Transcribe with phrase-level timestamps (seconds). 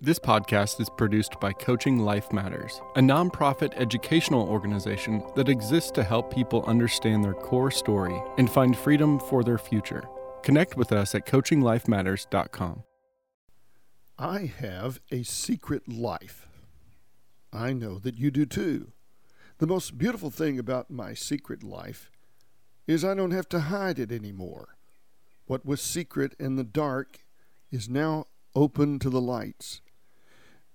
[0.00, 6.02] This podcast is produced by Coaching Life Matters, a nonprofit educational organization that exists to
[6.02, 10.04] help people understand their core story and find freedom for their future.
[10.42, 12.82] Connect with us at coachinglifematters.com.
[14.18, 16.48] I have a secret life.
[17.52, 18.92] I know that you do too.
[19.58, 22.10] The most beautiful thing about my secret life
[22.86, 24.76] is I don't have to hide it anymore.
[25.46, 27.20] What was secret in the dark
[27.70, 29.80] is now open to the lights.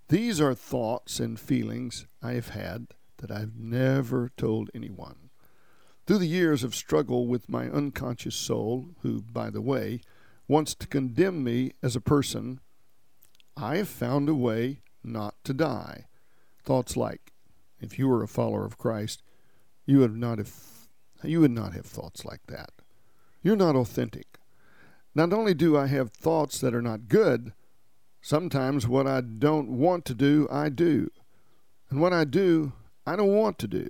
[0.10, 5.30] These are thoughts and feelings I have had that I've never told anyone.
[6.06, 10.02] Through the years of struggle with my unconscious soul, who, by the way,
[10.48, 12.60] wants to condemn me as a person,
[13.56, 16.06] I have found a way not to die.
[16.64, 17.32] Thoughts like,
[17.80, 19.22] if you were a follower of Christ,
[19.86, 20.54] you would not have
[21.24, 22.72] you would not have thoughts like that.
[23.44, 24.40] You're not authentic.
[25.14, 27.54] Not only do I have thoughts that are not good,
[28.22, 31.10] Sometimes what I don't want to do, I do.
[31.90, 32.74] And what I do,
[33.06, 33.90] I don't want to do.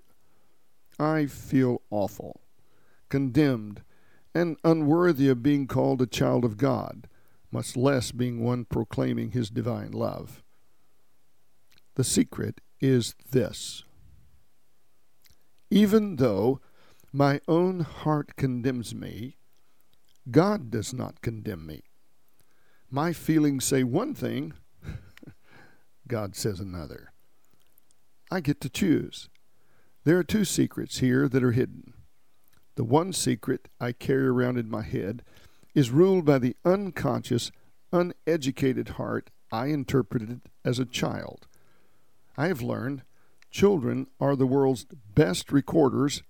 [1.00, 2.42] I feel awful,
[3.10, 3.82] condemned,
[4.36, 7.08] and unworthy of being called a child of God,
[7.52, 10.44] much less being one proclaiming His divine love.
[11.96, 13.84] The secret is this
[15.72, 16.62] even though
[17.14, 19.38] my own heart condemns me,
[20.32, 21.82] God does not condemn me
[22.90, 24.54] my feelings say one thing,
[26.08, 27.12] God says another.
[28.32, 29.30] I get to choose.
[30.04, 31.94] There are two secrets here that are hidden.
[32.76, 35.24] The one secret I carry around in my head
[35.76, 37.52] is ruled by the unconscious,
[37.92, 41.48] uneducated heart I interpreted as a child.
[42.38, 43.04] I have learned
[43.52, 46.24] children are the world's best recorders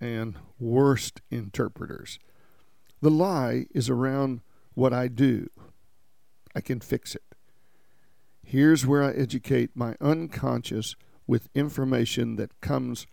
[0.00, 2.18] and worst interpreters.
[3.00, 4.40] The lie is around
[4.74, 5.48] what I do,
[6.54, 7.22] I can fix it.
[8.42, 10.96] Here's where I educate my unconscious
[11.26, 13.06] with information that comes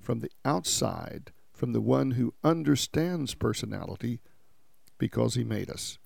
[0.00, 4.20] from the outside, from the one who understands personality
[4.98, 5.98] because he made us.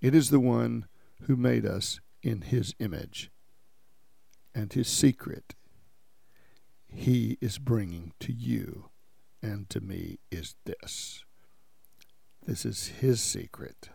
[0.00, 0.86] It is the one
[1.22, 3.30] who made us in his image.
[4.54, 5.54] And his secret
[6.96, 8.88] he is bringing to you
[9.42, 11.24] and to me is this.
[12.46, 13.90] This is his secret.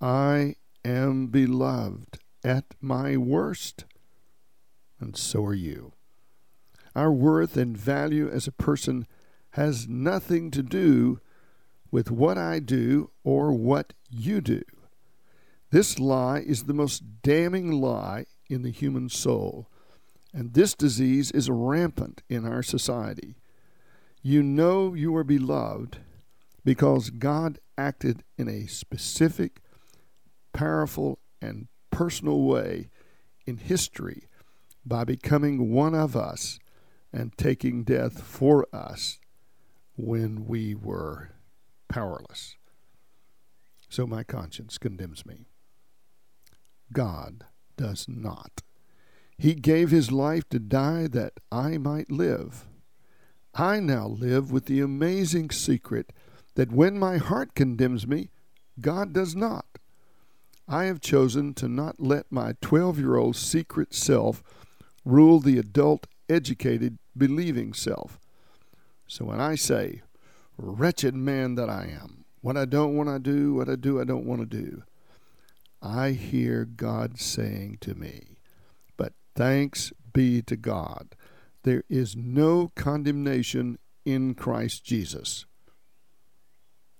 [0.00, 3.84] I am beloved at my worst,
[5.00, 5.92] and so are you.
[6.94, 9.06] Our worth and value as a person
[9.50, 11.20] has nothing to do
[11.90, 14.62] with what I do or what you do.
[15.70, 19.68] This lie is the most damning lie in the human soul,
[20.32, 23.36] and this disease is rampant in our society.
[24.22, 25.98] You know you are beloved
[26.64, 29.60] because God acted in a specific,
[30.58, 32.90] powerful and personal way
[33.46, 34.24] in history
[34.84, 36.58] by becoming one of us
[37.12, 39.20] and taking death for us
[39.94, 41.30] when we were
[41.88, 42.56] powerless.
[43.88, 45.46] So my conscience condemns me.
[46.92, 47.44] God
[47.76, 48.62] does not.
[49.38, 52.66] He gave his life to die that I might live.
[53.54, 56.12] I now live with the amazing secret
[56.56, 58.30] that when my heart condemns me,
[58.80, 59.77] God does not.
[60.68, 64.42] I have chosen to not let my 12 year old secret self
[65.04, 68.18] rule the adult, educated, believing self.
[69.06, 70.02] So when I say,
[70.58, 74.04] wretched man that I am, what I don't want to do, what I do, I
[74.04, 74.82] don't want to do,
[75.80, 78.36] I hear God saying to me,
[78.98, 81.14] But thanks be to God,
[81.62, 85.46] there is no condemnation in Christ Jesus.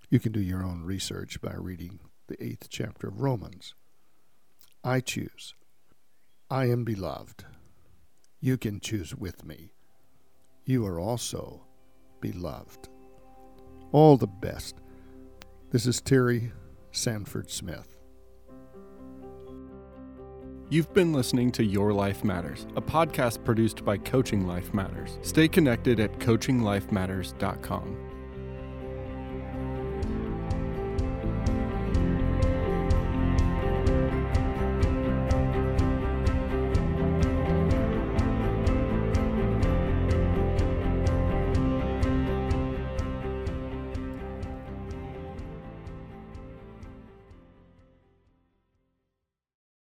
[0.09, 3.75] You can do your own research by reading the eighth chapter of Romans.
[4.85, 5.55] I choose.
[6.51, 7.45] I am beloved.
[8.41, 9.73] You can choose with me.
[10.65, 11.67] You are also
[12.21, 12.89] beloved.
[13.91, 14.77] All the best.
[15.71, 16.53] This is Terry
[16.93, 17.97] Sanford Smith.
[20.71, 25.19] You've been listening to Your Life Matters, a podcast produced by Coaching Life Matters.
[25.23, 28.08] Stay connected at coachinglifematters.com.